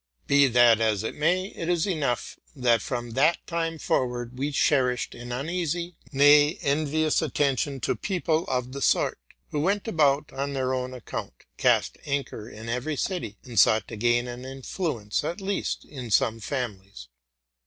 [0.29, 4.51] 3e that as it may, it is enough, that, from that time for ward, we
[4.51, 9.19] cherished an uneasy, nay, envious, attention to people of the sort,
[9.51, 13.95] who went about on their own account, cast anchor in every city, and sought to
[13.95, 17.07] gain an influence, at least, in some families.